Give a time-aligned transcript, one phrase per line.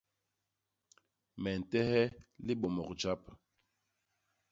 [1.41, 2.01] Me ntehe
[2.45, 3.21] libomok jap.